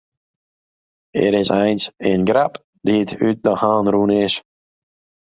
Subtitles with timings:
[1.13, 2.53] It is eins in grap
[2.85, 4.35] dy't út de hân rûn is.